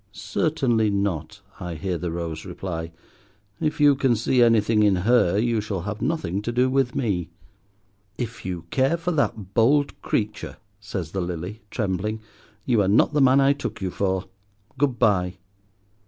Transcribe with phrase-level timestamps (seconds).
[0.13, 2.91] "Certainly not," I hear the Rose reply.
[3.59, 7.29] "If you can see anything in her, you shall have nothing to do with me."
[8.17, 12.19] "If you care for that bold creature," says the Lily, trembling,
[12.65, 14.25] "you are not the man I took you for.
[14.75, 15.35] Good bye."